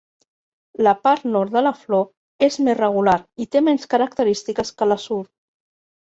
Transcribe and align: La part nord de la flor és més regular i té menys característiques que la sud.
La 0.85 0.91
part 1.07 1.25
nord 1.33 1.51
de 1.57 1.61
la 1.65 1.73
flor 1.81 2.47
és 2.47 2.57
més 2.67 2.77
regular 2.79 3.17
i 3.45 3.47
té 3.57 3.61
menys 3.67 3.85
característiques 3.91 4.73
que 4.81 4.89
la 4.93 4.97
sud. 5.05 5.29